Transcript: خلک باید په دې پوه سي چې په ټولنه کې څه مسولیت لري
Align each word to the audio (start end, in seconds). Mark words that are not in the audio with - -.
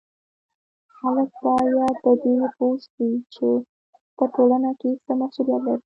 خلک 0.95 1.29
باید 1.43 1.93
په 2.03 2.11
دې 2.21 2.33
پوه 2.55 2.77
سي 2.91 3.09
چې 3.33 3.49
په 4.17 4.23
ټولنه 4.35 4.71
کې 4.79 4.91
څه 5.05 5.11
مسولیت 5.21 5.61
لري 5.65 5.79